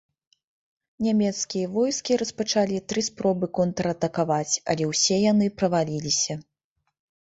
[1.07, 6.45] Нямецкія войскі распачалі тры спробы контратакаваць, але ўсе яны праваліліся.